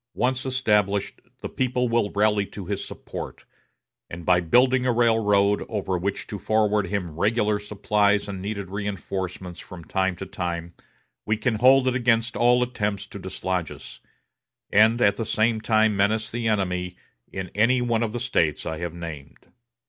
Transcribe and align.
Once 0.15 0.47
established, 0.47 1.21
the 1.41 1.47
people 1.47 1.87
will 1.87 2.09
rally 2.15 2.43
to 2.43 2.65
his 2.65 2.83
support, 2.83 3.45
and 4.09 4.25
by 4.25 4.39
building 4.39 4.83
a 4.83 4.91
railroad, 4.91 5.63
over 5.69 5.95
which 5.95 6.25
to 6.25 6.39
forward 6.39 6.87
him 6.87 7.15
regular 7.19 7.59
supplies 7.59 8.27
and 8.27 8.41
needed 8.41 8.71
reinforcements 8.71 9.59
from 9.59 9.83
time 9.85 10.15
to 10.15 10.25
time, 10.25 10.73
we 11.23 11.37
can 11.37 11.53
hold 11.57 11.87
it 11.87 11.93
against 11.93 12.35
all 12.35 12.63
attempts 12.63 13.05
to 13.05 13.19
dislodge 13.19 13.69
us, 13.69 13.99
and 14.71 15.03
at 15.03 15.17
the 15.17 15.23
same 15.23 15.61
time 15.61 15.95
menace 15.95 16.31
the 16.31 16.47
enemy 16.47 16.95
in 17.31 17.51
any 17.53 17.79
one 17.79 18.01
of 18.01 18.11
the 18.11 18.19
States 18.19 18.65
I 18.65 18.79
have 18.79 18.95
named. 18.95 19.45